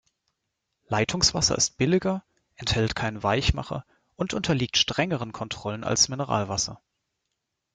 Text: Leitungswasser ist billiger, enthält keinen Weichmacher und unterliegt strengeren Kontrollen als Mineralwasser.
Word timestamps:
Leitungswasser 0.87 1.55
ist 1.55 1.77
billiger, 1.77 2.23
enthält 2.55 2.95
keinen 2.95 3.21
Weichmacher 3.21 3.85
und 4.15 4.33
unterliegt 4.33 4.77
strengeren 4.77 5.31
Kontrollen 5.31 5.83
als 5.83 6.09
Mineralwasser. 6.09 6.81